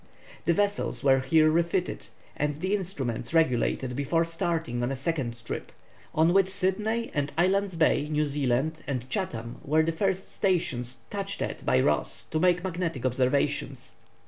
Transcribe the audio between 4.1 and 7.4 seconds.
starting on a second trip, on which Sydney and